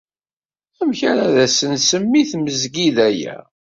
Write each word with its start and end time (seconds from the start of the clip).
Amek 0.81 1.01
ara 1.09 1.23
ad 1.27 1.37
asen-semmi 1.45 2.15
i 2.21 2.29
tmezgida-a? 2.31 3.35